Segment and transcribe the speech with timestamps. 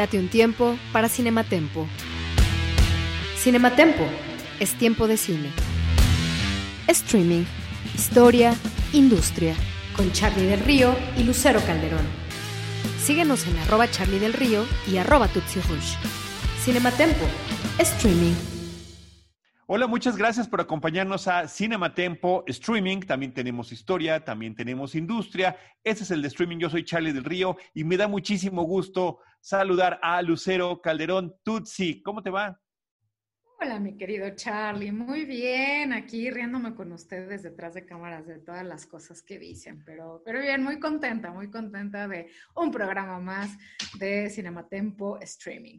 [0.00, 1.86] Date un tiempo para Cinematempo.
[3.36, 4.02] Cinematempo
[4.58, 5.50] es tiempo de cine.
[6.86, 7.44] Streaming,
[7.94, 8.54] historia,
[8.94, 9.54] industria.
[9.94, 12.06] Con Charlie del Río y Lucero Calderón.
[13.04, 15.96] Síguenos en arroba Charlie del Río y arroba Tutsi Rush.
[16.64, 17.26] Cinematempo,
[17.76, 18.49] streaming.
[19.72, 23.02] Hola, muchas gracias por acompañarnos a Cinematempo Streaming.
[23.02, 25.56] También tenemos historia, también tenemos industria.
[25.84, 26.58] Este es el de streaming.
[26.58, 32.02] Yo soy Charlie del Río y me da muchísimo gusto saludar a Lucero Calderón Tutsi.
[32.02, 32.60] ¿Cómo te va?
[33.60, 34.90] Hola, mi querido Charlie.
[34.90, 39.84] Muy bien, aquí riéndome con ustedes detrás de cámaras de todas las cosas que dicen,
[39.84, 43.56] pero, pero bien, muy contenta, muy contenta de un programa más
[44.00, 45.78] de Cinematempo Streaming.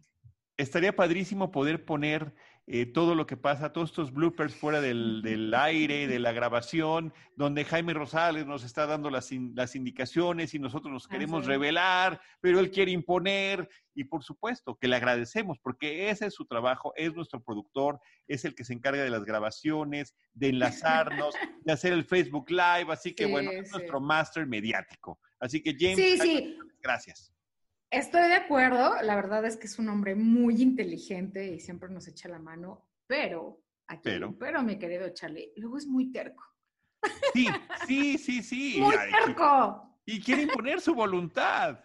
[0.55, 2.33] Estaría padrísimo poder poner
[2.73, 7.66] eh, todo lo que pasa, todos estos bloopers fuera del, aire, de la grabación, donde
[7.66, 12.72] Jaime Rosales nos está dando las, las indicaciones y nosotros nos queremos revelar, pero él
[12.72, 13.67] quiere imponer.
[13.94, 18.45] Y por supuesto que le agradecemos, porque ese es su trabajo, es nuestro productor, es
[18.45, 22.88] el que se encarga de las grabaciones, de enlazarnos, de hacer el Facebook Live.
[22.88, 25.19] Así que bueno, es nuestro máster mediático.
[25.42, 27.33] Así que James, gracias.
[27.92, 32.08] Estoy de acuerdo, la verdad es que es un hombre muy inteligente y siempre nos
[32.08, 36.42] echa la mano, pero, aquí, pero, mi querido Charlie, luego es muy terco.
[37.33, 37.48] Sí,
[37.88, 38.78] sí, sí, sí.
[38.80, 40.00] Muy terco.
[40.06, 41.83] Y quiere imponer su voluntad.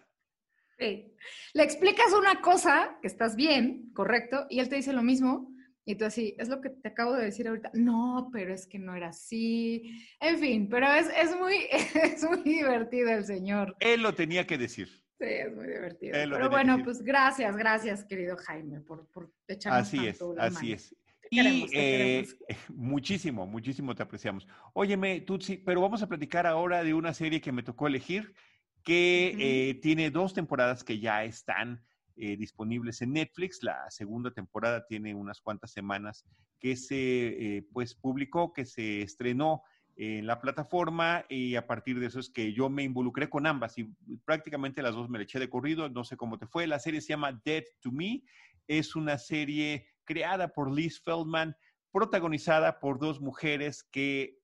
[0.79, 1.13] Sí.
[1.53, 5.51] Le explicas una cosa, que estás bien, correcto, y él te dice lo mismo,
[5.83, 7.71] y tú así, es lo que te acabo de decir ahorita.
[7.73, 10.05] No, pero es que no era así.
[10.21, 11.65] En fin, pero es, es, muy,
[12.01, 13.75] es muy divertido el señor.
[13.81, 15.06] Él lo tenía que decir.
[15.19, 16.13] Sí, es muy divertido.
[16.13, 20.95] Pero bueno, pues gracias, gracias, querido Jaime, por, por echarnos Así es, así es.
[21.31, 21.39] y
[21.73, 22.27] eh,
[22.69, 24.47] muchísimo, muchísimo te apreciamos.
[24.73, 28.35] Óyeme, Tutsi, pero vamos a platicar ahora de una serie que me tocó elegir,
[28.83, 31.83] que eh, tiene dos temporadas que ya están
[32.15, 33.63] eh, disponibles en Netflix.
[33.63, 36.25] La segunda temporada tiene unas cuantas semanas
[36.59, 39.63] que se pues publicó, que se estrenó
[39.97, 43.77] en la plataforma y a partir de eso es que yo me involucré con ambas
[43.79, 43.85] y
[44.25, 46.67] prácticamente las dos me le eché de corrido, no sé cómo te fue.
[46.67, 48.21] La serie se llama Dead to Me,
[48.67, 51.55] es una serie creada por Liz Feldman,
[51.91, 54.37] protagonizada por dos mujeres que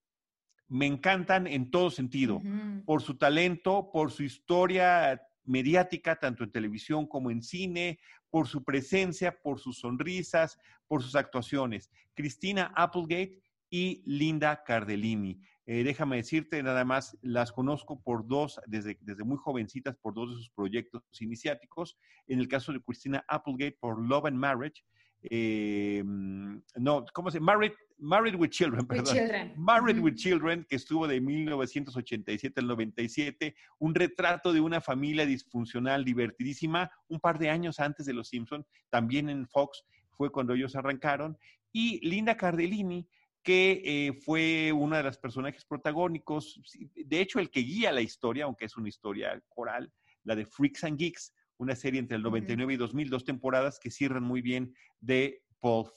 [0.66, 2.42] me encantan en todo sentido,
[2.84, 8.64] por su talento, por su historia mediática, tanto en televisión como en cine, por su
[8.64, 11.92] presencia, por sus sonrisas, por sus actuaciones.
[12.14, 13.40] Cristina Applegate
[13.74, 15.40] y Linda Cardellini.
[15.66, 20.30] Eh, déjame decirte, nada más, las conozco por dos, desde, desde muy jovencitas, por dos
[20.30, 21.98] de sus proyectos iniciáticos.
[22.28, 24.84] En el caso de Christina Applegate, por Love and Marriage.
[25.22, 27.54] Eh, no, ¿cómo se llama?
[27.54, 29.16] Married, Married with Children, perdón.
[29.56, 36.04] Married with Children, que estuvo de 1987 al 97, un retrato de una familia disfuncional,
[36.04, 39.82] divertidísima, un par de años antes de Los Simpson, también en Fox
[40.12, 41.36] fue cuando ellos arrancaron.
[41.72, 43.08] Y Linda Cardellini,
[43.44, 46.60] que eh, fue uno de los personajes protagónicos,
[46.94, 49.92] de hecho el que guía la historia, aunque es una historia coral,
[50.24, 53.90] la de Freaks and Geeks, una serie entre el 99 y 2000, dos temporadas que
[53.90, 55.90] cierran muy bien de Paul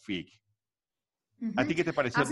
[1.56, 2.24] ¿A ti qué te pareció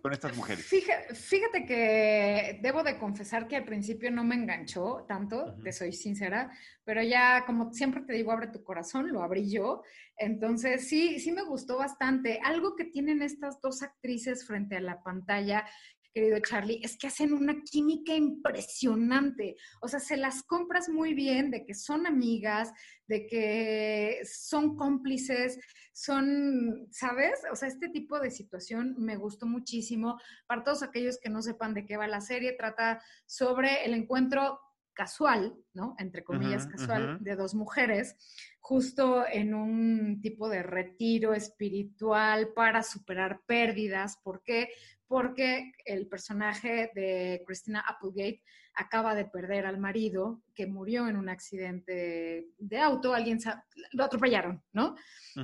[0.00, 0.64] con estas mujeres?
[0.64, 6.50] Fíjate, que debo de confesar que al principio no me enganchó tanto, te soy sincera,
[6.84, 9.82] pero ya como siempre te digo, abre tu corazón, lo abrí yo.
[10.16, 12.40] Entonces sí, sí me gustó bastante.
[12.44, 15.66] Algo que tienen estas dos actrices frente a la pantalla
[16.12, 19.56] querido Charlie, es que hacen una química impresionante.
[19.80, 22.72] O sea, se las compras muy bien de que son amigas,
[23.06, 25.58] de que son cómplices,
[25.92, 27.40] son, ¿sabes?
[27.50, 30.18] O sea, este tipo de situación me gustó muchísimo.
[30.46, 34.60] Para todos aquellos que no sepan de qué va la serie, trata sobre el encuentro
[34.94, 35.94] casual, ¿no?
[35.98, 38.14] Entre comillas, casual, de dos mujeres,
[38.60, 44.18] justo en un tipo de retiro espiritual para superar pérdidas.
[44.22, 44.68] ¿Por qué?
[45.12, 48.42] Porque el personaje de Christina Applegate
[48.72, 53.38] acaba de perder al marido que murió en un accidente de auto, alguien
[53.90, 54.96] lo atropellaron, ¿no?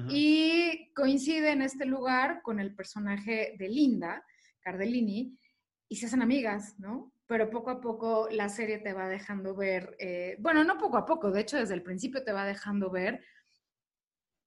[0.09, 4.25] Y coincide en este lugar con el personaje de Linda
[4.61, 5.38] Cardellini
[5.87, 7.12] y se hacen amigas, ¿no?
[7.26, 11.05] pero poco a poco la serie te va dejando ver, eh, bueno, no poco a
[11.05, 13.23] poco, de hecho desde el principio te va dejando ver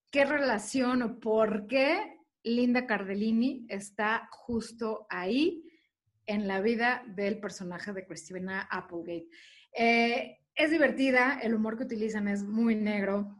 [0.09, 5.63] qué relación o por qué Linda Cardellini está justo ahí
[6.25, 9.27] en la vida del personaje de Christina Applegate.
[9.77, 13.37] Eh, es divertida, el humor que utilizan es muy negro.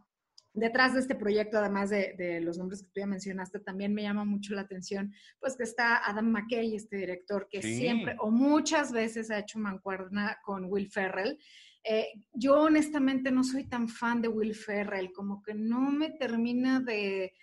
[0.53, 4.25] Detrás de este proyecto, además de, los nombres que tú ya mencionaste, también me llama
[4.25, 9.31] mucho la atención, pues que está Adam McKay, este director que siempre o muchas veces
[9.31, 11.39] ha hecho mancuerna con Will Ferrell.
[11.83, 16.81] Eh, yo honestamente no soy tan fan de Will Ferrell, como que no me termina
[16.81, 17.33] de,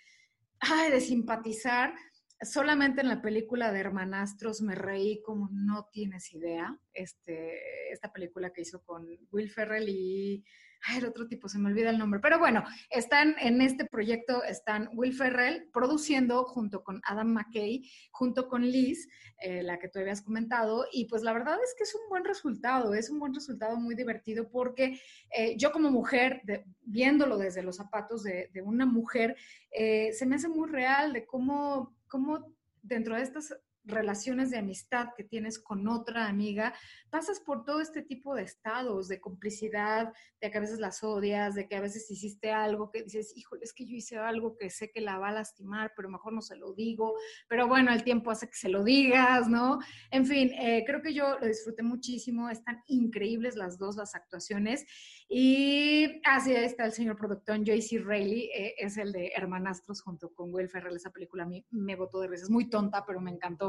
[0.91, 1.93] de simpatizar,
[2.41, 6.77] solamente en la película de Hermanastros me reí como no tienes idea.
[6.93, 10.43] Este, esta película que hizo con Will Ferrell y
[10.81, 12.19] Ay, el otro tipo, se me olvida el nombre.
[12.19, 18.47] Pero bueno, están en este proyecto, están Will Ferrell produciendo junto con Adam McKay, junto
[18.47, 19.07] con Liz,
[19.41, 20.85] eh, la que tú habías comentado.
[20.91, 23.95] Y pues la verdad es que es un buen resultado, es un buen resultado muy
[23.95, 24.99] divertido porque
[25.35, 26.41] eh, yo como mujer,
[26.81, 29.35] viéndolo desde los zapatos de, una mujer,
[29.71, 33.53] eh, se me hace muy real de cómo, cómo dentro de estas
[33.85, 36.73] relaciones de amistad que tienes con otra amiga,
[37.09, 41.55] pasas por todo este tipo de estados, de complicidad, de que a veces las odias,
[41.55, 44.69] de que a veces hiciste algo que dices, híjole, es que yo hice algo que
[44.69, 47.15] sé que la va a lastimar, pero mejor no se lo digo,
[47.47, 49.79] pero bueno, el tiempo hace que se lo digas, ¿no?
[50.11, 54.85] En fin, eh, creo que yo lo disfruté muchísimo, están increíbles las dos, las actuaciones,
[55.27, 60.53] y así está el señor productor Joyce Reilly, eh, es el de Hermanastros junto con
[60.53, 63.68] Will Ferrell, esa película a mí me botó de veces, muy tonta, pero me encantó.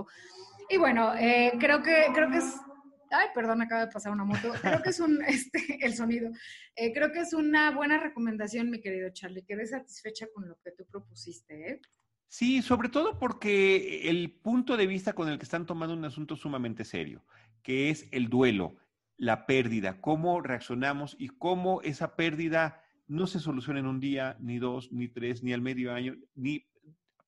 [0.69, 2.55] Y bueno, eh, creo que creo que es
[3.13, 4.53] Ay, perdón, acaba de pasar una moto.
[4.63, 6.31] Creo que es un, este, el sonido.
[6.77, 9.45] Eh, creo que es una buena recomendación, mi querido Charlie.
[9.45, 11.81] Quedé satisfecha con lo que tú propusiste, ¿eh?
[12.29, 16.37] Sí, sobre todo porque el punto de vista con el que están tomando un asunto
[16.37, 17.25] sumamente serio,
[17.65, 18.77] que es el duelo,
[19.17, 24.61] la pérdida, cómo reaccionamos y cómo esa pérdida no se soluciona en un día, ni
[24.61, 26.69] dos, ni tres, ni al medio año, ni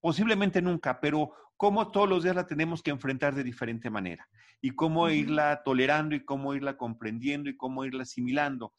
[0.00, 4.28] posiblemente nunca, pero cómo todos los días la tenemos que enfrentar de diferente manera
[4.60, 8.74] y cómo irla tolerando y cómo irla comprendiendo y cómo irla asimilando.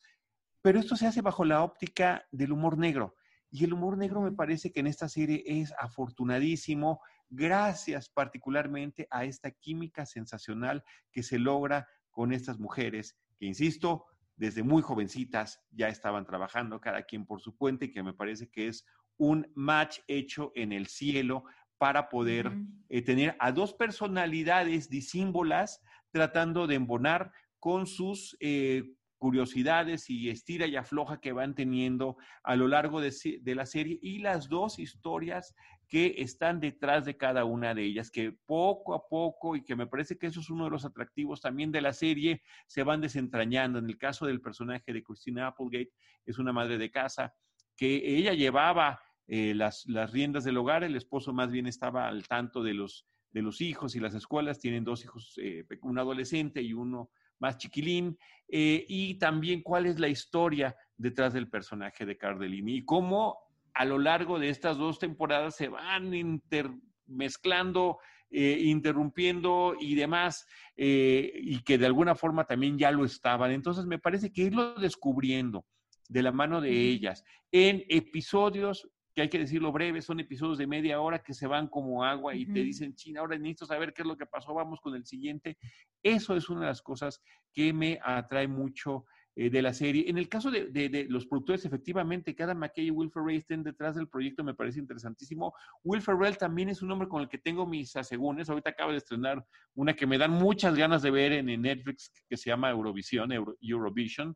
[0.62, 3.16] Pero esto se hace bajo la óptica del humor negro.
[3.50, 7.00] Y el humor negro me parece que en esta serie es afortunadísimo,
[7.30, 14.62] gracias particularmente a esta química sensacional que se logra con estas mujeres, que insisto, desde
[14.62, 18.68] muy jovencitas ya estaban trabajando, cada quien por su cuenta, y que me parece que
[18.68, 21.46] es un match hecho en el cielo
[21.84, 22.50] para poder
[22.88, 25.82] eh, tener a dos personalidades disímbolas
[26.12, 28.84] tratando de embonar con sus eh,
[29.18, 34.00] curiosidades y estira y afloja que van teniendo a lo largo de, de, la serie
[34.02, 35.54] y las dos historias
[35.90, 39.86] que están detrás de cada una de ellas, que poco a poco, y que me
[39.86, 43.80] parece que eso es uno de los atractivos también de la serie, se van desentrañando.
[43.80, 45.92] En el caso del personaje de Christina Applegate,
[46.26, 47.36] es una madre de casa
[47.76, 52.62] que ella llevaba eh, las, riendas del hogar, el esposo más bien estaba al tanto
[52.62, 56.74] de los, de los hijos y las escuelas, tienen dos hijos, eh, un adolescente y
[56.74, 57.10] uno
[57.40, 58.18] más chiquilín,
[58.50, 63.38] eh, y también cuál es la historia detrás del personaje de Cardellini y cómo
[63.74, 67.98] a lo largo de estas dos temporadas se van intermezclando,
[68.30, 73.50] interrumpiendo y demás, y que de alguna forma también ya lo estaban.
[73.52, 75.66] Entonces me parece que irlo descubriendo
[76.08, 80.68] de la mano de ellas en episodios que hay que decirlo breve, son episodios de
[80.68, 84.02] media hora que se van como agua y te dicen, China, ahora necesito saber qué
[84.02, 85.58] es lo que pasó, vamos con el siguiente.
[86.02, 87.22] Eso es una de las cosas
[87.54, 89.06] que me atrae mucho
[89.36, 90.10] eh, de la serie.
[90.10, 94.08] En el caso de, los productores, efectivamente, cada McKay y Will Ferrell estén detrás del
[94.08, 95.54] proyecto, me parece interesantísimo.
[95.84, 98.50] Will Ferrell también es un hombre con el que tengo mis asegúnes.
[98.50, 99.44] Ahorita acaba de estrenar
[99.76, 104.36] una que me dan muchas ganas de ver en, Netflix, que se llama Eurovisión, Eurovision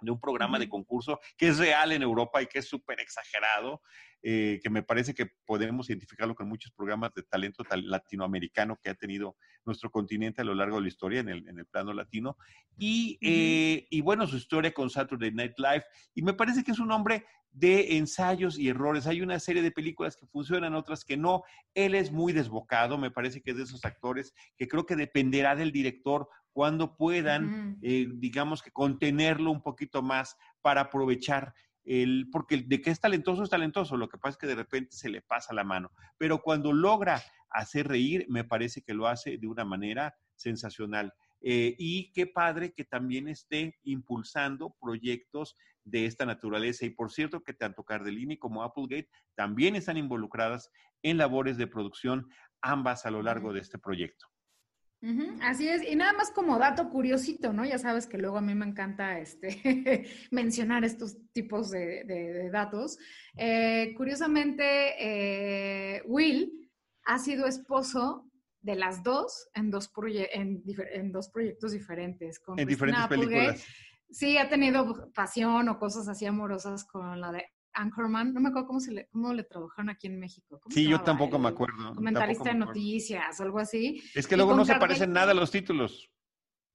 [0.00, 3.82] de un programa de concurso que es real en Europa y que es súper exagerado,
[4.26, 8.94] eh, que me parece que podemos identificarlo con muchos programas de talento latinoamericano que ha
[8.94, 12.38] tenido nuestro continente a lo largo de la historia en el, en el plano latino.
[12.78, 15.84] Y, eh, y, bueno, su historia con Saturday Night Live.
[16.14, 19.06] Y me parece que es un hombre de ensayos y errores.
[19.06, 21.42] Hay una serie de películas que funcionan, otras que no.
[21.74, 25.54] Él es muy desbocado, me parece que es de esos actores que creo que dependerá
[25.54, 31.52] del director cuando puedan, eh, digamos que contenerlo un poquito más para aprovechar
[31.84, 34.92] el, porque de que es talentoso es talentoso, lo que pasa es que de repente
[34.92, 39.38] se le pasa la mano, pero cuando logra hacer reír, me parece que lo hace
[39.38, 41.12] de una manera sensacional.
[41.46, 46.86] Eh, y qué padre que también esté impulsando proyectos de esta naturaleza.
[46.86, 50.70] Y por cierto que tanto Cardellini como Applegate también están involucradas
[51.02, 52.26] en labores de producción,
[52.62, 54.26] ambas a lo largo de este proyecto.
[55.42, 57.64] Así es, y nada más como dato curiosito, ¿no?
[57.64, 62.98] Ya sabes que luego a mí me encanta este, mencionar estos tipos de, datos.
[63.36, 64.64] Eh, curiosamente,
[64.98, 66.70] eh, Will
[67.04, 68.30] ha sido esposo
[68.60, 69.90] de las dos en dos,
[70.32, 72.40] en, dos proyectos diferentes.
[72.56, 73.64] en diferentes películas.
[74.10, 78.68] Sí, ha tenido pasión o cosas así amorosas con la de Anchorman, no me acuerdo
[78.68, 80.60] cómo, se le, cómo le trabajaron aquí en México.
[80.70, 81.94] Sí, yo tampoco me acuerdo.
[81.94, 84.02] Comentarista de noticias, algo así.
[84.14, 86.10] Es que luego no se parecen nada los títulos.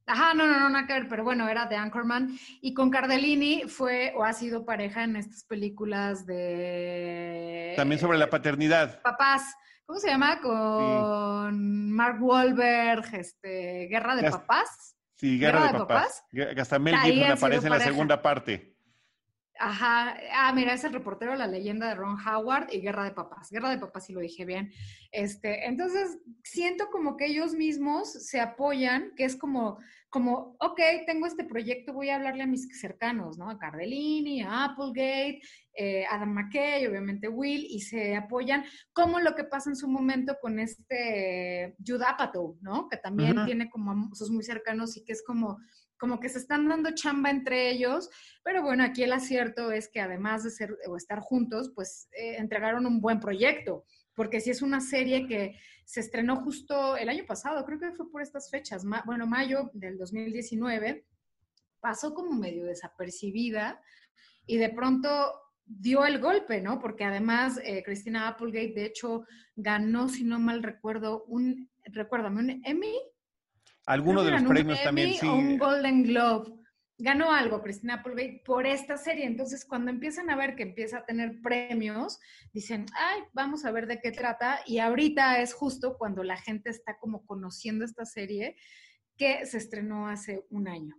[0.05, 2.35] Ajá, no, no, no, nada que ver, pero bueno, era de Anchorman.
[2.61, 7.73] Y con Cardellini fue o ha sido pareja en estas películas de...
[7.75, 9.01] También sobre la paternidad.
[9.03, 9.53] Papás.
[9.85, 10.39] ¿Cómo se llama?
[10.41, 14.95] Con Mark Wahlberg, este, Guerra de Papás.
[15.15, 16.23] Sí, Guerra, de, Papás.
[16.57, 18.78] Hasta Mel Gibson aparece en la segunda parte.
[19.61, 23.51] Ajá, ah, mira, es el reportero La leyenda de Ron Howard y Guerra de Papás.
[23.51, 24.71] Guerra de Papás, si lo dije bien.
[25.11, 31.27] Este, entonces, siento como que ellos mismos se apoyan, que es como, como, ok, tengo
[31.27, 33.49] este proyecto, voy a hablarle a mis cercanos, ¿no?
[33.49, 35.39] A Cardellini, a Applegate,
[35.73, 40.37] eh, Adam McKay, obviamente Will, y se apoyan, como lo que pasa en su momento
[40.41, 42.89] con este Judd Apatow, ¿no?
[42.89, 45.57] Que también tiene como sus muy cercanos y que es como
[45.99, 48.09] como que se están dando chamba entre ellos,
[48.41, 52.37] pero bueno, aquí el acierto es que además de ser o estar juntos, pues eh,
[52.37, 53.83] entregaron un buen proyecto,
[54.19, 58.11] porque si es una serie que se estrenó justo el año pasado, creo que fue
[58.11, 61.05] por estas fechas, bueno, mayo del 2019,
[61.79, 63.81] pasó como medio desapercibida
[64.45, 65.09] y de pronto
[65.65, 66.81] dio el golpe, ¿no?
[66.81, 69.23] Porque además eh, Christina Applegate, de hecho,
[69.55, 72.99] ganó, si no mal recuerdo, un, recuérdame, un Emmy
[73.85, 75.25] Alguno de los premios también, sí.
[75.25, 76.58] un Golden Globe.
[77.01, 79.25] Ganó algo Cristina Applegate por esta serie.
[79.25, 82.19] Entonces, cuando empiezan a ver que empieza a tener premios,
[82.51, 84.59] dicen, ay, vamos a ver de qué trata.
[84.65, 88.57] Y ahorita es justo cuando la gente está como conociendo esta serie
[89.15, 90.95] que se estrenó hace un año.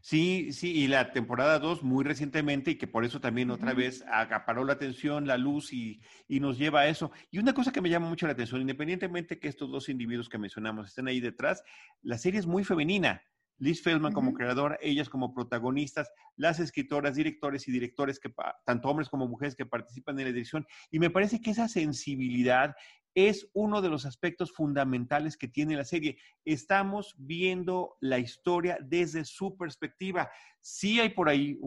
[0.00, 4.04] Sí, sí, y la temporada 2 muy recientemente y que por eso también otra vez
[4.06, 7.10] acaparó la atención, la luz y, y, nos lleva a eso.
[7.30, 10.38] Y una cosa que me llama mucho la atención, independientemente que estos dos individuos que
[10.38, 11.64] mencionamos estén ahí detrás,
[12.02, 13.22] la serie es muy femenina.
[13.58, 18.32] Liz Feldman como creadora, ellas como protagonistas, las escritoras, directores y directores, que
[18.64, 20.66] tanto hombres como mujeres que participan en la edición.
[20.90, 22.74] Y me parece que esa sensibilidad
[23.14, 26.18] es uno de los aspectos fundamentales que tiene la serie.
[26.44, 30.30] Estamos viendo la historia desde su perspectiva.
[30.60, 31.58] Sí hay por ahí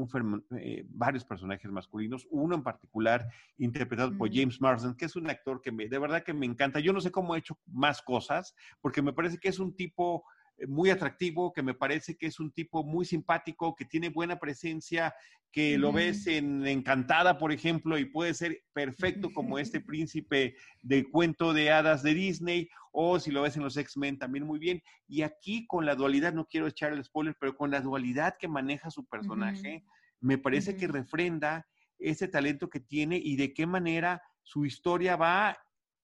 [0.60, 3.25] eh, varios personajes masculinos, uno en particular
[3.58, 6.82] interpretado por James Marsden, que es un actor que de verdad que me encanta.
[6.82, 10.25] Yo no sé cómo ha hecho más cosas, porque me parece que es un tipo
[10.68, 15.14] muy atractivo, que me parece que es un tipo muy simpático, que tiene buena presencia,
[15.52, 21.10] que lo ves en Encantada, por ejemplo, y puede ser perfecto como este príncipe de
[21.10, 24.82] cuento de hadas de Disney, o si lo ves en los X-Men también muy bien.
[25.08, 28.48] Y aquí con la dualidad, no quiero echar el spoiler, pero con la dualidad que
[28.48, 29.84] maneja su personaje,
[30.20, 31.68] me parece que refrenda
[32.00, 35.58] ese talento que tiene y de qué manera su historia va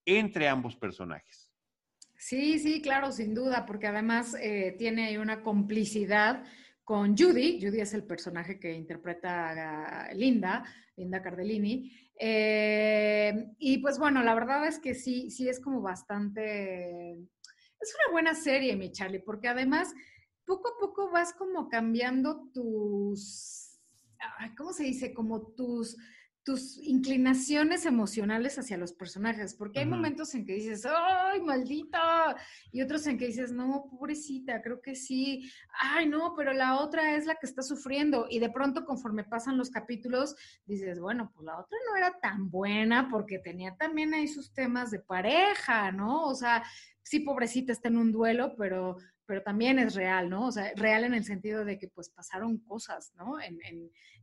[0.06, 1.43] entre ambos personajes.
[2.26, 6.46] Sí, sí, claro, sin duda, porque además eh, tiene una complicidad
[6.86, 7.60] con Judy.
[7.62, 10.64] Judy es el personaje que interpreta a Linda,
[10.96, 11.92] Linda Cardellini.
[12.18, 17.12] Eh, y pues bueno, la verdad es que sí, sí es como bastante...
[17.12, 19.94] Es una buena serie, mi Charlie, porque además
[20.46, 23.82] poco a poco vas como cambiando tus...
[24.56, 25.14] ¿Cómo se dice?
[25.14, 25.98] Como tus
[26.44, 32.36] tus inclinaciones emocionales hacia los personajes, porque hay momentos en que dices, ¡ay, maldita!
[32.72, 36.34] Y otros en que dices, no, pobrecita, creo que sí, ¡ay, no!
[36.36, 38.28] Pero la otra es la que está sufriendo.
[38.30, 40.36] Y de pronto, conforme pasan los capítulos,
[40.66, 44.92] dices, bueno, pues la otra no era tan buena porque tenía también ahí sus temas
[44.92, 46.26] de pareja, ¿no?
[46.26, 46.64] O sea,
[47.04, 50.48] sí, pobrecita está en un duelo, pero pero también es real, ¿no?
[50.48, 53.40] O sea, real en el sentido de que pues pasaron cosas, ¿no?
[53.40, 53.60] En,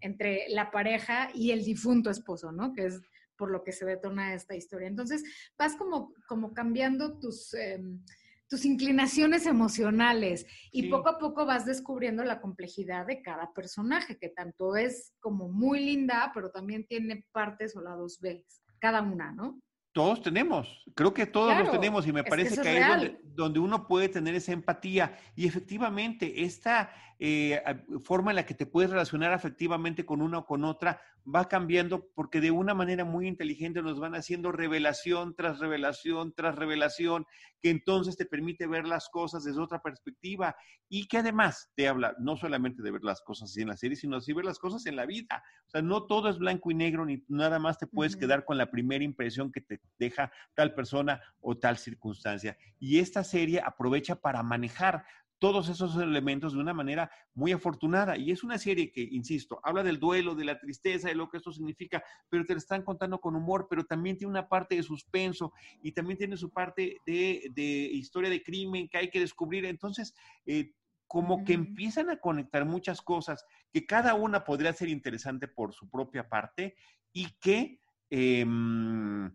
[0.01, 2.73] entre la pareja y el difunto esposo, ¿no?
[2.73, 3.01] Que es
[3.37, 4.89] por lo que se detona esta historia.
[4.89, 5.25] Entonces,
[5.59, 8.05] vas como, como cambiando tus, em,
[8.51, 14.29] tus inclinaciones emocionales y poco a poco vas descubriendo la complejidad de cada personaje, que
[14.29, 18.45] tanto es como muy linda, pero también tiene partes o lados B,
[18.79, 19.63] cada una, ¿no?
[19.93, 23.59] Todos tenemos, creo que todos los tenemos y me parece que, ahí es donde, donde,
[23.59, 25.19] uno puede tener esa empatía.
[25.35, 26.93] Y efectivamente, esta
[27.23, 27.63] eh,
[28.03, 32.09] forma en la que te puedes relacionar afectivamente con una o con otra va cambiando
[32.15, 37.27] porque de una manera muy inteligente nos van haciendo revelación tras revelación tras revelación,
[37.61, 40.57] que entonces te permite ver las cosas desde otra perspectiva
[40.89, 44.19] y que además te habla no solamente de ver las cosas en la serie, sino
[44.19, 45.43] de ver las cosas en la vida.
[45.67, 48.59] O sea, no todo es blanco y negro ni nada más te puedes quedar con
[48.59, 52.57] la primera impresión que te deja tal persona o tal circunstancia.
[52.79, 55.05] Y esta serie aprovecha para manejar
[55.41, 58.17] todos esos elementos de una manera muy afortunada.
[58.17, 61.39] Y es una serie que, insisto, habla del duelo, de la tristeza, de lo que
[61.39, 64.83] esto significa, pero te lo están contando con humor, pero también tiene una parte de
[64.83, 67.51] suspenso y también tiene su parte de,
[67.93, 69.65] historia de crimen que hay que descubrir.
[69.65, 70.75] Entonces, eh,
[71.07, 75.89] como que empiezan a conectar muchas cosas que cada una podría ser interesante por su
[75.89, 76.77] propia parte
[77.13, 77.81] y que,
[78.11, 79.27] em,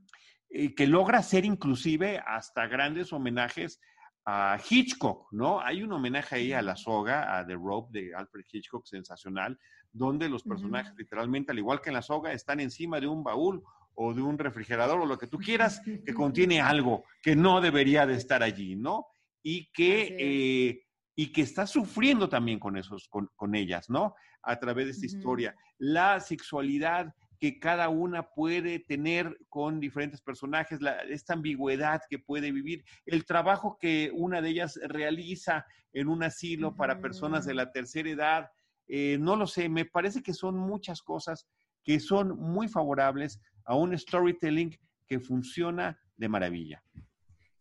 [0.49, 3.81] eh, que logra ser inclusive hasta grandes homenajes
[4.25, 5.61] a Hitchcock, ¿no?
[5.61, 9.57] Hay un homenaje ahí a La Soga, a The Rope de Alfred Hitchcock, sensacional,
[9.91, 13.63] donde los personajes literalmente, al igual que en La Soga, están encima de un baúl
[13.93, 18.05] o de un refrigerador o lo que tú quieras, que contiene algo que no debería
[18.07, 19.05] de estar allí, ¿no?
[19.43, 20.83] Y que, eh,
[21.15, 24.15] y que está sufriendo también con, esos, con, con ellas, ¿no?
[24.41, 25.55] A través de esta historia.
[25.77, 32.83] La sexualidad que cada una puede tener con diferentes personajes, esta ambigüedad que puede vivir,
[33.05, 38.09] el trabajo que una de ellas realiza en un asilo para personas de la tercera
[38.09, 38.49] edad,
[38.87, 41.47] eh, no lo sé, me parece que son muchas cosas
[41.83, 44.77] que son muy favorables a un storytelling
[45.07, 46.83] que funciona de maravilla.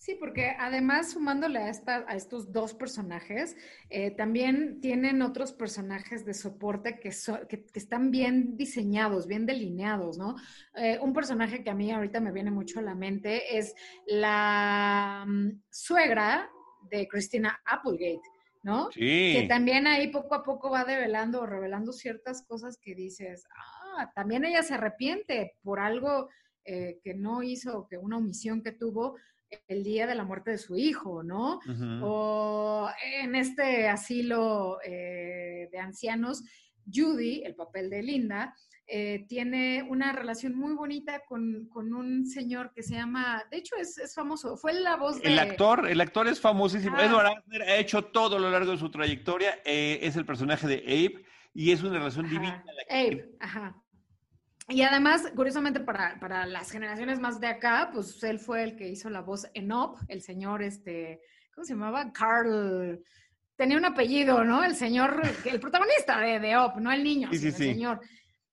[0.04, 1.73] Sí, porque además sumándole a,
[2.06, 3.56] a estos dos personajes,
[3.88, 7.08] eh, también tienen otros personajes de soporte que,
[7.49, 10.37] que, están bien diseñados, bien delineados, ¿no?
[10.76, 13.75] Eh, un personaje que a mí ahorita me viene mucho a la mente es
[14.06, 16.50] la mm, suegra
[16.90, 18.28] de Christina Applegate.
[18.62, 18.90] ¿no?
[18.92, 19.37] Sí.
[19.38, 24.11] Que también ahí poco a poco va develando o revelando ciertas cosas que dices, ah,
[24.14, 26.28] también ella se arrepiente por algo
[26.66, 29.16] eh, que no hizo, que una omisión que tuvo,
[29.68, 31.60] el día de la muerte de su hijo, ¿no?
[32.02, 32.88] O
[33.22, 36.42] en este asilo eh, de ancianos,
[36.92, 38.54] Judy, el papel de Linda,
[38.86, 43.98] eh, tiene una relación muy bonita con, un señor que se llama, de hecho es,
[44.14, 45.32] famoso, fue la voz de...
[45.32, 46.96] El actor, el actor es famosísimo.
[46.98, 47.06] Ah.
[47.06, 50.66] Edward Asner ha hecho todo a lo largo de su trayectoria, eh, es el personaje
[50.66, 51.24] de Abe
[51.54, 52.62] y es una relación divina.
[52.90, 53.84] Abe, ajá.
[54.68, 59.11] Y además, curiosamente, para, las generaciones más de acá, pues él fue el que hizo
[59.11, 61.20] la voz en Op, el señor, este,
[61.55, 62.12] ¿cómo se llamaba?
[62.12, 63.03] Carl.
[63.57, 64.64] Tenía un apellido, ¿no?
[64.64, 68.00] El señor, el protagonista de, de Op, no el niño, sí, el señor.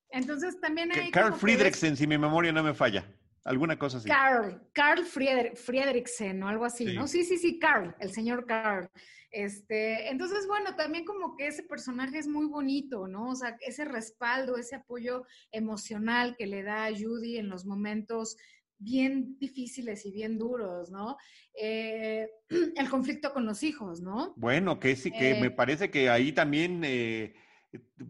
[0.10, 1.12] Entonces también hay.
[1.12, 3.06] Carl Friedrichsen, si mi memoria no me falla.
[3.43, 4.08] Alguna cosa así.
[4.08, 7.08] Carl, Carl Friedrichsen o algo así, ¿no?
[7.08, 8.89] Sí, sí, sí, Carl, el señor Carl.
[9.32, 13.30] Este, entonces, bueno, también como que ese personaje es muy bonito, ¿no?
[13.30, 18.38] O sea, ese respaldo, ese apoyo emocional que le da a Judy en los momentos
[18.77, 21.17] bien difíciles y bien duros, ¿no?
[21.54, 22.27] Eh,
[22.75, 24.34] el conflicto con los hijos, ¿no?
[24.36, 27.34] Bueno, que sí, que me eh, parece que ahí también eh,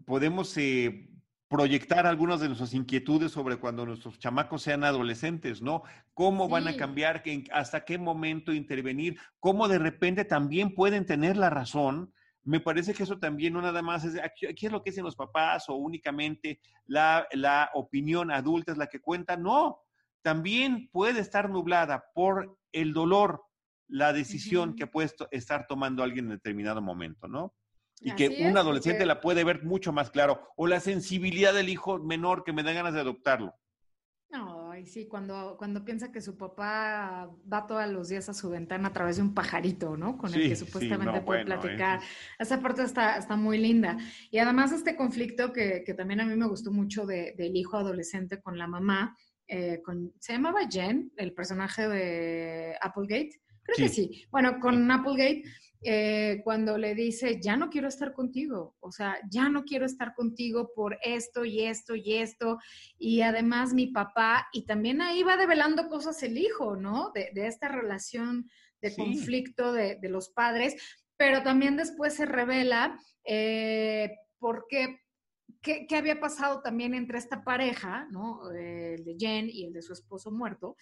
[0.04, 0.48] podemos
[1.52, 5.82] proyectar algunas de nuestras inquietudes sobre cuando nuestros chamacos sean adolescentes, ¿no?
[6.14, 7.22] ¿Cómo van a cambiar?
[7.52, 9.18] ¿Hasta qué momento intervenir?
[9.38, 12.14] ¿Cómo de repente también pueden tener la razón?
[12.42, 15.14] Me parece que eso también no nada más es, aquí, es lo que dicen los
[15.14, 19.36] papás o únicamente la, la opinión adulta es la que cuenta.
[19.36, 19.78] No,
[20.22, 23.42] también puede estar nublada por el dolor,
[23.88, 27.52] la decisión que puede estar tomando alguien en determinado momento, ¿no?
[28.02, 31.98] Y que un adolescente la puede ver mucho más claro, o la sensibilidad del hijo
[31.98, 33.54] menor que me da ganas de adoptarlo.
[34.34, 38.88] Ay, sí, cuando, cuando piensa que su papá va todos los días a su ventana
[38.88, 40.16] a través de un pajarito, ¿no?
[40.16, 42.00] Con el que supuestamente puede platicar.
[42.38, 43.98] Esa parte está, está muy linda.
[44.30, 47.76] Y además este conflicto que, que también a mí me gustó mucho de, del hijo
[47.76, 49.14] adolescente con la mamá,
[49.46, 53.42] eh, con, se llamaba Jen, el personaje de Applegate.
[53.64, 54.24] Creo que sí.
[54.30, 55.42] Bueno, con Applegate
[55.82, 60.14] eh, cuando le dice, ya no quiero estar contigo, o sea, ya no quiero estar
[60.14, 62.58] contigo por esto y esto y esto,
[62.98, 67.10] y además mi papá, y también ahí va develando cosas el hijo, ¿no?
[67.14, 68.48] De, esta relación
[68.80, 70.76] de conflicto de, los padres,
[71.16, 75.02] pero también después se revela eh, por qué
[75.62, 78.50] ¿Qué, había pasado también entre esta pareja, ¿no?
[78.50, 80.76] el de Jen y el de su esposo muerto?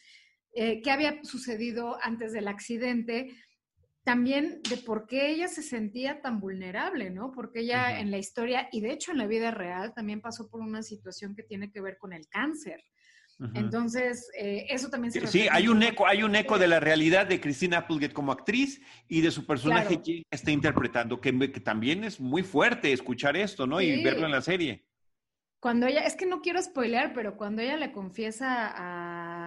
[0.55, 3.31] Eh, ¿Qué había sucedido antes del accidente?
[4.05, 7.33] También de por qué ella se sentía tan vulnerable, ¿no?
[7.33, 10.61] Porque ella en la historia y de hecho en la vida real también pasó por
[10.61, 12.83] una situación que tiene que ver con el cáncer.
[13.55, 17.27] Entonces, eh, eso también se Sí, hay un eco, hay un eco de la realidad
[17.27, 21.33] de Christina Applegate como actriz y de su personaje que está interpretando, que,
[21.65, 23.81] también es muy fuerte escuchar esto, ¿no?
[23.81, 24.85] Y verlo en la serie.
[25.59, 29.40] Cuando ella, es que no quiero spoilear, pero cuando ella le confiesa a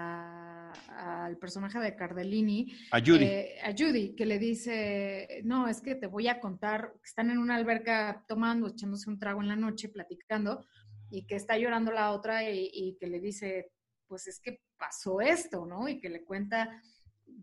[1.26, 3.26] al personaje de Cardellini, a Judy.
[3.26, 7.30] Eh, a Judy, que le dice, no, es que te voy a contar, que están
[7.30, 10.66] en una alberca tomando, echándose un trago en la noche, platicando,
[11.10, 13.72] y que está llorando la otra y, que le dice,
[14.08, 15.88] pues es que pasó esto, ¿no?
[15.88, 16.82] Y que le cuenta,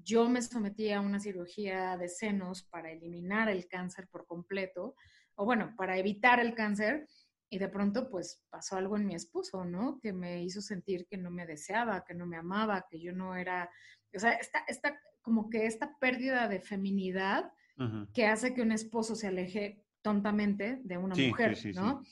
[0.02, 4.96] yo me sometí a una cirugía de senos para eliminar el cáncer por completo,
[5.36, 7.06] o bueno, para evitar el cáncer,
[7.50, 9.98] y de pronto pues pasó algo en mi esposo, ¿no?
[10.00, 13.34] Que me hizo sentir que no me deseaba, que no me amaba, que yo no
[13.34, 13.68] era,
[14.14, 17.52] o sea, esta, esta como que esta pérdida de feminidad
[18.12, 22.02] que hace que un esposo se aleje tontamente de una mujer, ¿no?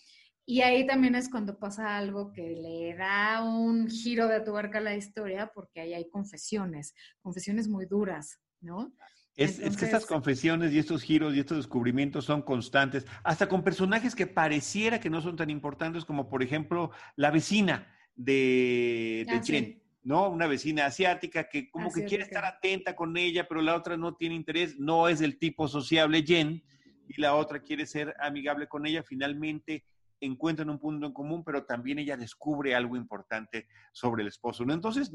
[0.47, 4.81] Y ahí también es cuando pasa algo que le da un giro de tuerca a
[4.81, 8.95] la historia, porque ahí hay confesiones, confesiones muy duras, ¿no?
[9.39, 13.63] Es, es, que estas confesiones y estos giros y estos descubrimientos son constantes, hasta con
[13.63, 19.79] personajes que pareciera que no son tan importantes, como por ejemplo la vecina de, de
[19.79, 20.29] ah, ¿no?
[20.29, 24.17] Una vecina asiática que como que quiere estar atenta con ella, pero la otra no
[24.17, 26.65] tiene interés, no es del tipo sociable Jen,
[27.07, 29.85] y la otra quiere ser amigable con ella, finalmente
[30.21, 34.75] encuentran un punto en común, pero también ella descubre algo importante sobre el esposo, ¿no?
[34.75, 35.13] Entonces,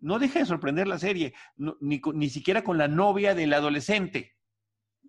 [0.00, 4.36] no deja de sorprender la serie, ni, ni, siquiera con la novia del adolescente.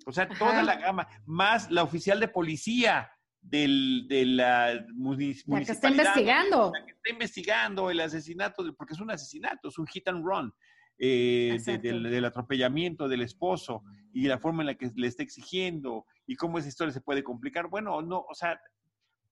[0.05, 5.61] O sea, toda la gama, más la oficial de policía del, de la municipalidad.
[5.61, 6.71] La que está investigando.
[6.73, 10.53] La que está investigando el asesinato, porque es un asesinato, es un hit and run.
[11.01, 16.35] Eh, del, atropellamiento del esposo y la forma en la que le está exigiendo y
[16.35, 17.69] cómo esa historia se puede complicar.
[17.69, 18.59] Bueno, no, o sea,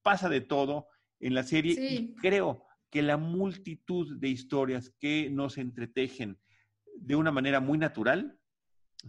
[0.02, 0.88] pasa de todo
[1.20, 6.38] en la serie y creo que la multitud de historias que nos entretejen
[6.96, 8.38] de una manera muy natural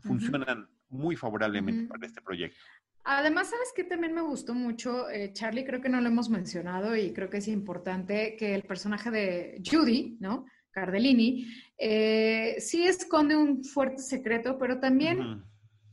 [0.00, 2.58] funcionan muy favorablemente para este proyecto.
[3.04, 5.08] Además, ¿sabes qué también me gustó mucho?
[5.08, 8.64] Eh, Charlie, creo que no lo hemos mencionado y creo que es importante que el
[8.64, 10.44] personaje de Judy, ¿no?
[10.70, 11.46] Cardellini,
[11.78, 15.42] eh, sí esconde un fuerte secreto, pero también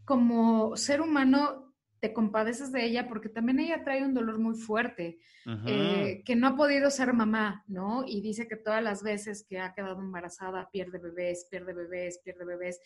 [0.04, 1.64] como ser humano
[2.00, 5.20] te compadeces de ella porque también ella trae un dolor muy fuerte,
[5.68, 8.04] eh, que no ha podido ser mamá, ¿no?
[8.06, 12.46] Y dice que todas las veces que ha quedado embarazada pierde bebés, pierde bebés, pierde
[12.46, 12.80] bebés.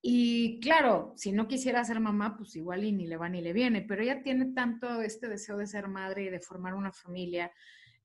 [0.00, 3.52] Y claro, si no quisiera ser mamá, pues igual y ni le va ni le
[3.52, 7.50] viene, pero ella tiene tanto este deseo de ser madre y de formar una familia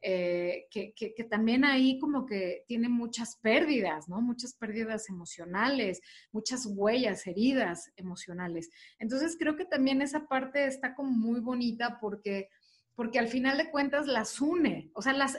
[0.02, 0.94] eh, que,
[1.30, 4.22] también ahí como que tiene muchas pérdidas, ¿no?
[4.22, 6.00] Muchas pérdidas emocionales,
[6.32, 8.70] muchas huellas, heridas emocionales.
[8.98, 12.48] Entonces creo que también esa parte está como muy bonita porque,
[12.96, 15.38] porque al final de cuentas las une, o sea, las,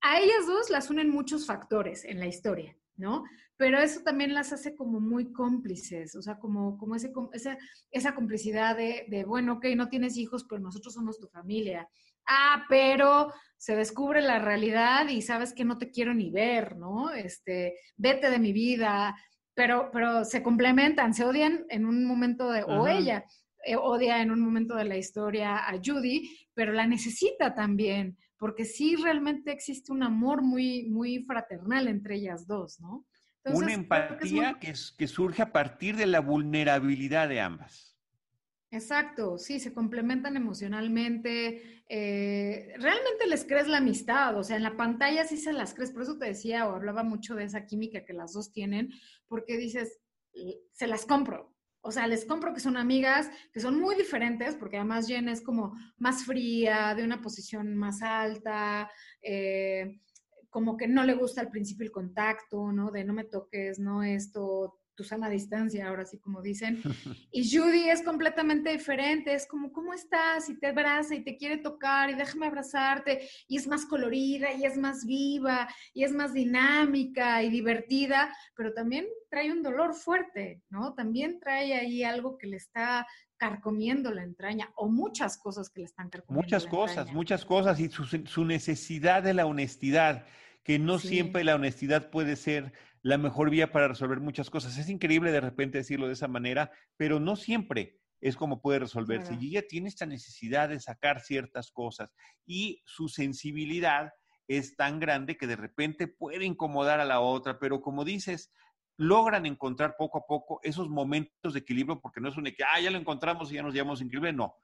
[0.00, 3.22] a ellas dos las unen muchos factores en la historia, ¿no?
[3.56, 7.56] Pero eso también las hace como muy cómplices, o sea, como, como ese, esa,
[7.92, 11.88] esa complicidad de, de, bueno, ok, no tienes hijos, pero nosotros somos tu familia
[12.30, 17.10] ah, pero se descubre la realidad y sabes que no te quiero ni ver, ¿no?
[17.12, 19.14] Este, vete de mi vida,
[19.54, 23.26] pero, pero se complementan, se odian en un momento de, o ella
[23.64, 28.64] eh, odia en un momento de la historia a Judy, pero la necesita también, porque
[28.64, 33.04] sí realmente existe un amor muy, muy fraternal entre ellas dos, ¿no?
[33.44, 37.89] Una empatía que, que surge a partir de la vulnerabilidad de ambas.
[38.72, 41.82] Exacto, sí, se complementan emocionalmente.
[41.88, 45.90] Eh, realmente les crees la amistad, o sea, en la pantalla sí se las crees,
[45.90, 48.90] por eso te decía o hablaba mucho de esa química que las dos tienen,
[49.26, 49.98] porque dices,
[50.72, 51.52] se las compro.
[51.82, 55.40] O sea, les compro que son amigas, que son muy diferentes, porque además Jen es
[55.40, 58.90] como más fría, de una posición más alta,
[59.22, 59.98] eh,
[60.50, 62.90] como que no le gusta al principio el contacto, ¿no?
[62.90, 66.82] De no me toques, no esto, tu sana distancia, ahora sí como dicen.
[67.32, 70.50] Y Judy es completamente diferente, es como, ¿cómo estás?
[70.50, 73.26] Y te abraza y te quiere tocar y déjame abrazarte.
[73.48, 78.74] Y es más colorida y es más viva y es más dinámica y divertida, pero
[78.74, 80.92] también trae un dolor fuerte, ¿no?
[80.92, 83.06] También trae ahí algo que le está
[83.38, 86.44] carcomiendo la entraña o muchas cosas que le están carcomiendo.
[86.44, 90.26] Muchas cosas, muchas cosas y su, necesidad de la honestidad,
[90.62, 94.76] que no siempre la honestidad puede ser la mejor vía para resolver muchas cosas.
[94.76, 99.36] Es increíble de repente decirlo de esa manera, pero no siempre es como puede resolverse.
[99.40, 102.12] Y ella tiene esta necesidad de sacar ciertas cosas
[102.46, 104.12] y su sensibilidad
[104.46, 108.52] es tan grande que de repente puede incomodar a la otra, pero como dices,
[108.96, 112.80] logran encontrar poco a poco esos momentos de equilibrio, porque no es un que, ah,
[112.80, 114.54] ya lo encontramos y ya nos llevamos increíble, no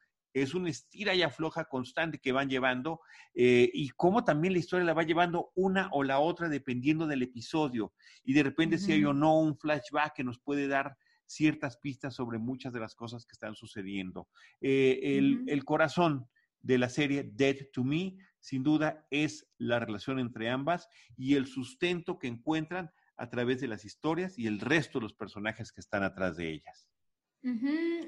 [0.43, 3.01] es una estira y afloja constante que van llevando
[3.35, 7.23] eh, y cómo también la historia la va llevando una o la otra dependiendo del
[7.23, 7.95] episodio.
[8.23, 12.15] Y de repente si hay o no un flashback que nos puede dar ciertas pistas
[12.15, 14.29] sobre muchas de las cosas que están sucediendo.
[14.61, 16.29] Eh, el, el corazón
[16.61, 21.47] de la serie Dead to Me, sin duda, es la relación entre ambas y el
[21.47, 25.81] sustento que encuentran a través de las historias y el resto de los personajes que
[25.81, 26.87] están atrás de ellas.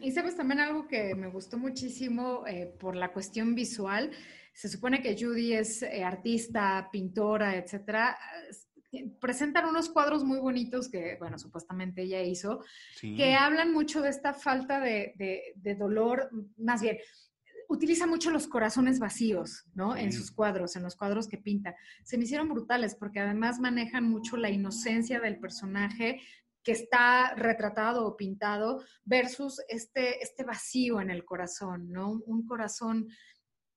[0.03, 4.11] Y sabes también algo que me gustó muchísimo eh, por la cuestión visual,
[4.53, 8.19] se supone que Judy es eh, artista, pintora, etcétera.
[9.21, 12.65] Presentan unos cuadros muy bonitos que, bueno, supuestamente ella hizo,
[13.01, 15.15] que hablan mucho de esta falta de,
[15.55, 16.97] de dolor, más bien,
[17.69, 19.95] utiliza mucho los corazones vacíos, ¿no?
[19.95, 21.77] En sus cuadros, en los cuadros que pinta.
[22.03, 26.21] Se me hicieron brutales porque además manejan mucho la inocencia del personaje
[26.63, 32.21] que está retratado o pintado versus este, este vacío en el corazón, ¿no?
[32.27, 33.09] Un corazón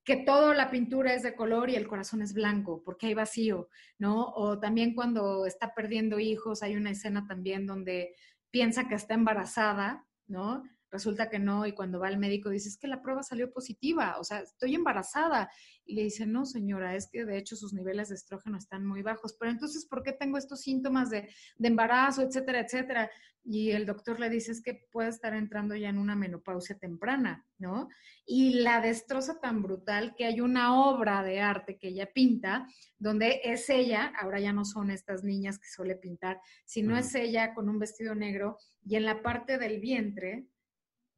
[0.03, 3.69] que toda la pintura es de color y el corazón es blanco, porque hay vacío,
[3.99, 4.29] ¿no?
[4.29, 8.15] O también cuando está perdiendo hijos, hay una escena también donde
[8.49, 10.63] piensa que está embarazada, ¿no?
[10.91, 14.17] Resulta que no, y cuando va al médico dice, es que la prueba salió positiva,
[14.19, 15.49] o sea, estoy embarazada.
[15.85, 19.01] Y le dice, no, señora, es que de hecho sus niveles de estrógeno están muy
[19.01, 23.09] bajos, pero entonces, ¿por qué tengo estos síntomas de, embarazo, etcétera, etcétera?
[23.43, 27.43] Y el doctor le dice, es que puede estar entrando ya en una menopausia temprana,
[27.57, 27.89] ¿no?
[28.25, 32.67] Y la destroza tan brutal que hay una obra de arte que ella pinta,
[32.99, 37.55] donde es ella, ahora ya no son estas niñas que suele pintar, sino es ella
[37.55, 40.45] con un vestido negro y en la parte del vientre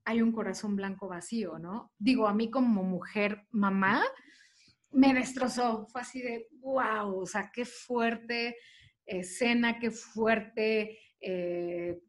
[0.05, 1.91] hay un corazón blanco vacío, ¿no?
[1.97, 4.03] Digo, a mí como mujer, mamá,
[4.91, 5.87] me destrozó.
[5.87, 8.55] Fue así de, wow, o sea, qué fuerte
[9.05, 11.99] escena, qué fuerte eh,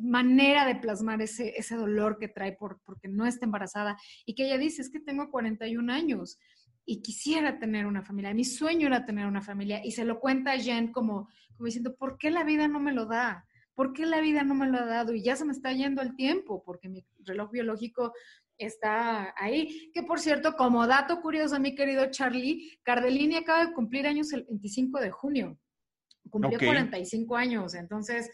[0.00, 3.96] manera de plasmar ese, ese dolor que trae por, porque no está embarazada.
[4.26, 6.38] Y que ella dice, es que tengo 41 años
[6.84, 8.34] y quisiera tener una familia.
[8.34, 9.80] Mi sueño era tener una familia.
[9.84, 12.92] Y se lo cuenta a Jen como, como diciendo, ¿por qué la vida no me
[12.92, 13.46] lo da?
[13.74, 15.14] ¿Por qué la vida no me lo ha dado?
[15.14, 18.12] Y ya se me está yendo el tiempo, porque mi reloj biológico
[18.58, 19.90] está ahí.
[19.92, 24.44] Que por cierto, como dato curioso, mi querido Charlie, Cardellini acaba de cumplir años el
[24.44, 25.58] 25 de junio.
[26.30, 28.30] Cumplió 45 años, entonces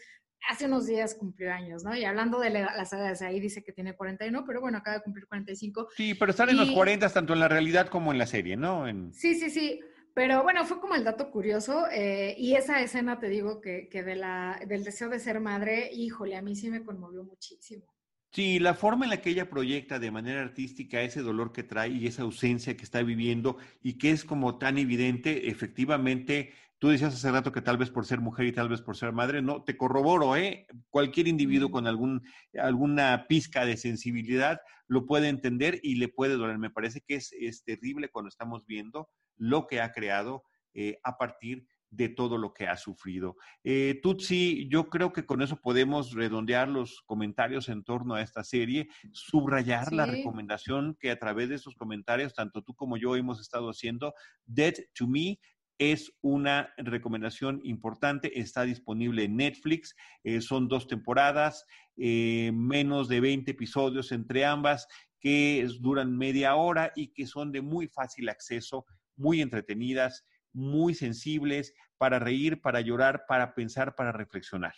[0.47, 1.95] hace unos días cumplió años, ¿no?
[1.95, 5.27] Y hablando de las edades, ahí dice que tiene 41, pero bueno, acaba de cumplir
[5.27, 5.89] 45.
[5.95, 8.85] Sí, pero están en los 40 tanto en la realidad como en la serie, ¿no?
[9.11, 9.81] Sí, sí, sí.
[10.13, 11.87] Pero bueno, fue como el dato curioso.
[11.91, 15.89] Eh, y esa escena, te digo, que, que de la, del deseo de ser madre,
[15.93, 17.85] híjole, a mí sí me conmovió muchísimo.
[18.31, 21.89] Sí, la forma en la que ella proyecta de manera artística ese dolor que trae
[21.89, 27.15] y esa ausencia que está viviendo y que es como tan evidente, efectivamente, tú decías
[27.15, 29.63] hace rato que tal vez por ser mujer y tal vez por ser madre, no,
[29.63, 30.67] te corroboro, ¿eh?
[30.89, 32.21] Cualquier individuo con algún,
[32.53, 36.59] alguna pizca de sensibilidad lo puede entender y le puede doler.
[36.59, 40.43] Me parece que es, es terrible cuando estamos viendo lo que ha creado
[40.75, 43.35] eh, a partir de todo lo que ha sufrido.
[43.63, 48.43] Eh, Tutsi, yo creo que con eso podemos redondear los comentarios en torno a esta
[48.43, 53.41] serie, subrayar la recomendación que a través de esos comentarios, tanto tú como yo hemos
[53.41, 54.13] estado haciendo.
[54.45, 55.39] Dead to Me
[55.79, 63.51] es una recomendación importante, está disponible en Netflix, eh, son dos temporadas, menos de 20
[63.51, 64.87] episodios entre ambas,
[65.19, 68.85] que duran media hora y que son de muy fácil acceso
[69.19, 74.73] muy entretenidas, muy sensibles, para reír, para llorar, para pensar, para reflexionar.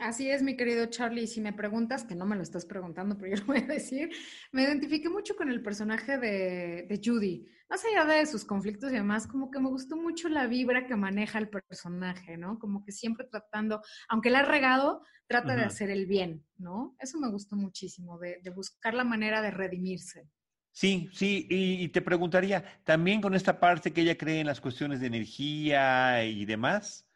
[0.00, 1.26] Así es, mi querido Charlie.
[1.26, 4.10] Si me preguntas, que no me lo estás preguntando, pero yo lo voy a decir,
[4.52, 7.48] me identifiqué mucho con el personaje de, de, Judy.
[7.68, 10.94] Más allá de sus conflictos y demás, como que me gustó mucho la vibra que
[10.94, 12.58] maneja el personaje, ¿no?
[12.60, 16.94] Como que siempre tratando, aunque la ha regado, trata de hacer el bien, ¿no?
[17.00, 20.28] Eso me gustó muchísimo, de, de buscar la manera de redimirse.
[20.74, 24.98] Sí, sí, y, te preguntaría, también con esta parte que ella cree en las cuestiones
[24.98, 27.06] de energía y demás,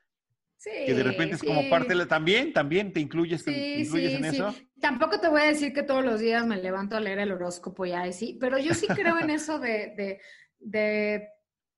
[0.57, 4.25] sí, que de repente es como parte de la, también, también te incluyes, incluyes en
[4.27, 4.55] eso.
[4.81, 7.85] Tampoco te voy a decir que todos los días me levanto a leer el horóscopo
[7.85, 10.21] y sí, pero yo sí creo en eso de, de,
[10.61, 11.29] de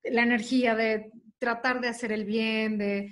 [0.05, 3.11] la energía, de tratar de hacer el bien, de,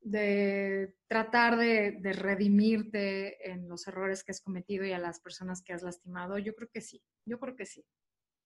[0.00, 5.62] de tratar de, de, redimirte en los errores que has cometido y a las personas
[5.62, 6.36] que has lastimado.
[6.38, 7.84] Yo creo que sí, yo creo que sí.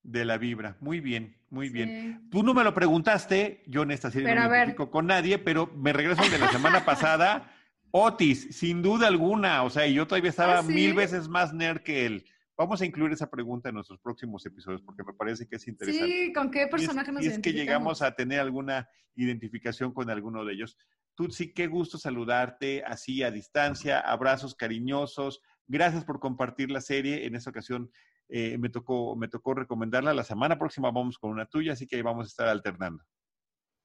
[0.03, 0.77] De la vibra.
[0.81, 2.27] Muy bien, muy bien.
[2.29, 5.71] Tú no me lo preguntaste, yo en esta serie no me identifico con nadie, pero
[5.75, 7.51] me regreso de la semana pasada.
[7.91, 12.05] Otis, sin duda alguna, o sea, yo todavía estaba ¿Ah, mil veces más nerd que
[12.05, 12.25] él.
[12.57, 16.11] Vamos a incluir esa pregunta en nuestros próximos episodios porque me parece que es interesante.
[16.11, 20.45] Sí, ¿con qué personaje nos y es que llegamos a tener alguna identificación con alguno
[20.45, 20.77] de ellos.
[21.15, 25.41] Tutsi, qué gusto saludarte así a distancia, abrazos cariñosos.
[25.67, 27.25] Gracias por compartir la serie.
[27.25, 27.91] En esta ocasión
[28.29, 30.13] eh, me, tocó, me tocó recomendarla.
[30.13, 33.03] La semana próxima vamos con una tuya, así que ahí vamos a estar alternando.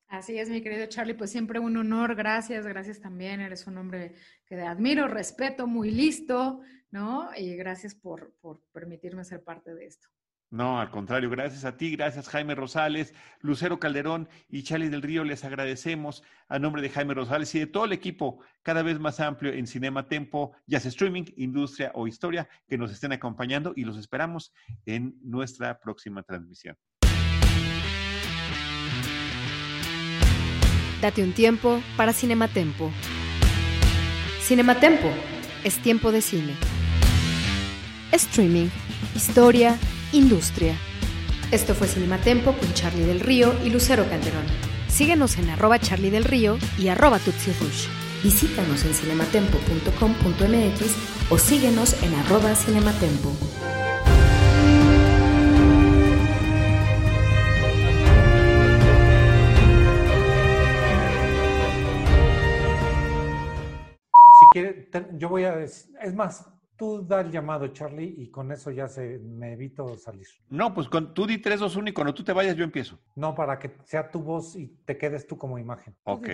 [0.09, 4.14] Así es, mi querido Charlie, pues siempre un honor, gracias, gracias también, eres un hombre
[4.46, 7.29] que admiro, respeto, muy listo, ¿no?
[7.37, 10.09] Y gracias por, por permitirme ser parte de esto.
[10.50, 15.22] No, al contrario, gracias a ti, gracias Jaime Rosales, Lucero Calderón y Charlie del Río,
[15.22, 19.20] les agradecemos a nombre de Jaime Rosales y de todo el equipo cada vez más
[19.20, 23.84] amplio en Cinema Tempo, ya sea streaming, industria o historia, que nos estén acompañando y
[23.84, 24.54] los esperamos
[24.87, 26.78] en nuestra próxima transmisión.
[31.02, 32.90] Date un tiempo para Cinematempo.
[34.40, 35.11] Cinematempo
[35.62, 36.54] es tiempo de cine.
[38.12, 38.68] Streaming,
[39.14, 39.78] historia,
[40.12, 40.74] industria.
[41.50, 44.44] Esto fue Cinematempo con Charlie del Río y Lucero Calderón.
[44.88, 47.86] Síguenos en arroba Charlie del Río y arroba Tutsi Rush.
[48.22, 53.32] Visítanos en cinematempo.com.mx o síguenos en arroba cinematempo.
[64.40, 65.60] Si quiere, yo voy a...
[65.60, 66.46] Es más,
[66.78, 70.26] tú da el llamado, Charlie, y con eso ya se, me evito salir.
[70.48, 72.98] No, pues con, tú di 3, 2, 1 y cuando tú te vayas yo empiezo.
[73.16, 75.94] No, para que sea tu voz y te quedes tú como imagen.
[76.04, 76.28] ok.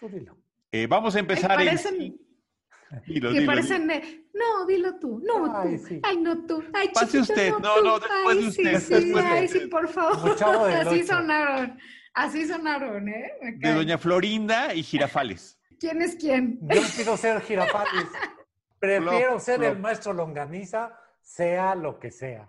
[0.00, 0.36] tú dilo.
[0.72, 1.52] Eh, vamos a empezar.
[1.52, 1.98] Ay, parecen,
[3.06, 6.00] dilo, que dilo, parecen de, no, dilo tú, no Ay, tú, sí.
[6.02, 7.84] ay, no tú, ay, Pase chiquito, usted, no, no, tú.
[7.84, 10.36] no, después ay, de usted, sí, después sí, de ay, sí, por favor,
[10.74, 11.78] así sonaron,
[12.14, 13.32] así sonaron, ¿eh?
[13.42, 15.58] Me De doña Florinda y Girafales.
[15.78, 16.58] ¿Quién es quién?
[16.62, 18.06] Yo quiero ser girafales.
[18.78, 22.48] Prefiero ser el maestro longaniza, sea lo que sea.